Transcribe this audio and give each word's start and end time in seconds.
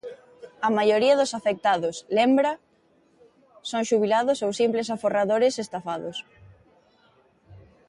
A 0.67 0.69
maioría 0.77 1.17
dos 1.19 1.35
afectados, 1.39 1.95
lembra, 2.17 2.51
son 3.69 3.81
xubilados 3.89 4.37
ou 4.45 4.51
simples 4.59 4.87
aforradores 4.95 5.59
estafados. 5.63 6.17